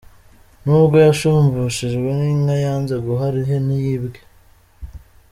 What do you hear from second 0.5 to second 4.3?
Nubwo yashumbushijwe inka yanze guhara ihene yibwe.